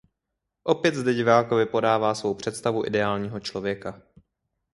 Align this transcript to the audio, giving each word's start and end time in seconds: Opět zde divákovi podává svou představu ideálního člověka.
Opět 0.63 0.95
zde 0.95 1.13
divákovi 1.13 1.65
podává 1.65 2.15
svou 2.15 2.33
představu 2.33 2.85
ideálního 2.85 3.39
člověka. 3.39 4.01